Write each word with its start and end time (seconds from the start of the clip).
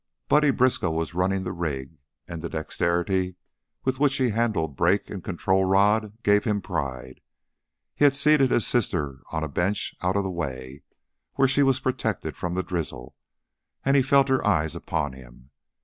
Buddy 0.27 0.49
Briskow 0.49 0.89
was 0.89 1.13
running 1.13 1.43
the 1.43 1.51
rig, 1.51 1.99
and 2.27 2.41
the 2.41 2.49
dexterity 2.49 3.35
with 3.83 3.99
which 3.99 4.15
he 4.17 4.31
handled 4.31 4.75
brake 4.75 5.11
and 5.11 5.23
control 5.23 5.63
rod 5.65 6.17
gave 6.23 6.43
him 6.43 6.59
pride. 6.59 7.21
He 7.93 8.03
had 8.05 8.15
seated 8.15 8.49
his 8.49 8.65
sister 8.65 9.21
on 9.31 9.43
a 9.43 9.47
bench 9.47 9.93
out 10.01 10.17
of 10.17 10.23
the 10.23 10.31
way, 10.31 10.81
where 11.35 11.47
she 11.47 11.61
was 11.61 11.79
protected 11.79 12.35
from 12.35 12.55
the 12.55 12.63
drizzle, 12.63 13.15
and 13.85 13.95
he 13.95 14.01
felt 14.01 14.29
her 14.29 14.43
eyes 14.43 14.75
upon 14.75 15.13
him. 15.13 15.51